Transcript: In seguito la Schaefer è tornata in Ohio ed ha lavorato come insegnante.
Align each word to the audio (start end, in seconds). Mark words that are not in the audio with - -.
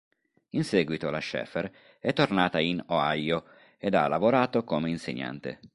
In 0.53 0.63
seguito 0.63 1.11
la 1.11 1.19
Schaefer 1.21 1.71
è 1.99 2.11
tornata 2.11 2.59
in 2.59 2.83
Ohio 2.87 3.45
ed 3.77 3.93
ha 3.93 4.07
lavorato 4.07 4.63
come 4.63 4.89
insegnante. 4.89 5.59